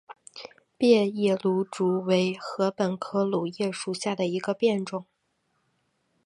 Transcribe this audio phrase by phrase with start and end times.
[0.79, 5.05] 变叶芦竹为禾本科芦竹属下的一个变种。